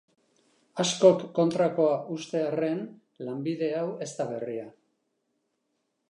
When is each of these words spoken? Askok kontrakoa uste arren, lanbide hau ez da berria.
Askok 0.83 1.19
kontrakoa 1.39 1.99
uste 2.15 2.41
arren, 2.45 2.81
lanbide 3.27 3.69
hau 3.81 3.85
ez 4.07 4.11
da 4.21 4.25
berria. 4.31 4.65